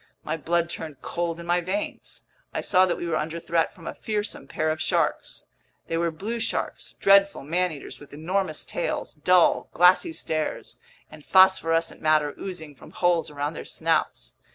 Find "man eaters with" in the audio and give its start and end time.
7.43-8.11